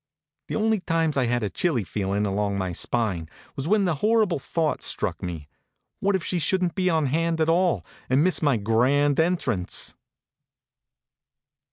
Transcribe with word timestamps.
The 0.47 0.55
only 0.55 0.79
times 0.79 1.15
I 1.15 1.27
had 1.27 1.43
a 1.43 1.49
chilly 1.51 1.83
feelin 1.83 2.25
along 2.25 2.57
my 2.57 2.71
spine 2.73 3.29
was 3.55 3.67
when 3.67 3.85
the 3.85 3.93
horrible 4.01 4.39
thought 4.39 4.81
struck 4.81 5.21
me, 5.21 5.47
what 5.99 6.15
if 6.15 6.23
she 6.23 6.39
shouldn 6.39 6.69
t 6.69 6.73
be 6.73 6.89
on 6.89 7.05
hand 7.05 7.39
at 7.39 7.49
all, 7.49 7.85
and 8.09 8.23
miss 8.23 8.41
my 8.41 8.57
grand 8.57 9.19
en 9.19 9.37
trance 9.37 9.93